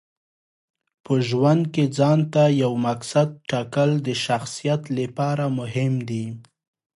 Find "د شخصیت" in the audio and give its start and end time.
4.07-4.81